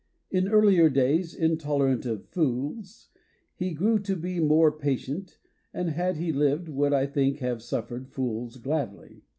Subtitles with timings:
[0.31, 3.09] In earlier days in tolerant of fools,
[3.53, 5.37] he grew to be more patient,
[5.75, 9.25] and, had he lived, would, I think, have suffered fools gladly.